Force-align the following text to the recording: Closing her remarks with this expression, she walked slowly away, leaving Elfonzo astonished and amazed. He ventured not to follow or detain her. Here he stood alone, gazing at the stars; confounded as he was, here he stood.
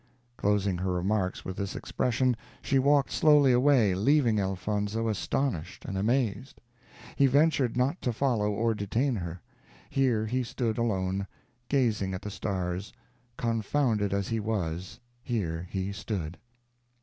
Closing 0.35 0.79
her 0.79 0.93
remarks 0.93 1.45
with 1.45 1.57
this 1.57 1.75
expression, 1.75 2.35
she 2.63 2.79
walked 2.79 3.11
slowly 3.11 3.51
away, 3.51 3.93
leaving 3.93 4.39
Elfonzo 4.39 5.07
astonished 5.07 5.85
and 5.85 5.95
amazed. 5.95 6.59
He 7.15 7.27
ventured 7.27 7.77
not 7.77 8.01
to 8.01 8.11
follow 8.11 8.49
or 8.49 8.73
detain 8.73 9.17
her. 9.17 9.43
Here 9.91 10.25
he 10.25 10.41
stood 10.41 10.79
alone, 10.79 11.27
gazing 11.69 12.15
at 12.15 12.23
the 12.23 12.31
stars; 12.31 12.91
confounded 13.37 14.11
as 14.11 14.27
he 14.29 14.39
was, 14.39 14.99
here 15.21 15.67
he 15.69 15.91
stood. 15.91 16.39